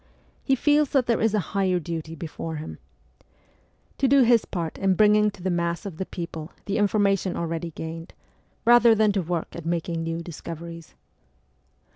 He 0.43 0.55
feels 0.55 0.89
that 0.89 1.05
there 1.05 1.21
is 1.21 1.35
a 1.35 1.39
higher 1.53 1.77
duty 1.79 2.15
before 2.15 2.55
him 2.55 2.79
to 3.99 4.07
do 4.07 4.23
his 4.23 4.45
part 4.45 4.79
in 4.79 4.95
bringing 4.95 5.25
xii 5.25 5.41
MEMOIRS 5.41 5.41
OF 5.41 5.43
A 5.43 5.43
REVOLUTIONIST 5.43 5.43
to 5.43 5.43
the 5.43 5.49
mass 5.51 5.85
of 5.93 5.97
the 5.97 6.05
people 6.07 6.51
the 6.65 6.77
information 6.79 7.35
already 7.37 7.69
gained, 7.69 8.13
rather 8.65 8.95
than 8.95 9.11
to 9.11 9.21
work 9.21 9.55
at 9.55 9.63
making 9.63 10.01
new 10.01 10.19
dis 10.23 10.41
coveries. 10.41 10.95